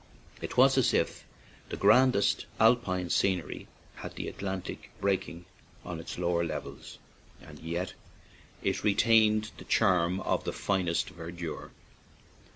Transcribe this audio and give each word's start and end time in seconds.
It 0.41 0.57
was 0.57 0.79
as 0.79 0.95
if 0.95 1.27
the 1.69 1.77
grandest 1.77 2.47
Alpine 2.59 3.11
scenery 3.11 3.67
had 3.97 4.15
the 4.15 4.27
Atlantic 4.29 4.89
breaking 4.99 5.45
on 5.85 5.99
its 5.99 6.17
lower 6.17 6.43
levels, 6.43 6.97
and 7.39 7.59
yet 7.59 7.93
it 8.63 8.83
retained 8.83 9.51
the 9.59 9.63
charm 9.63 10.19
of 10.21 10.43
the 10.43 10.53
finest 10.53 11.09
verdure. 11.09 11.69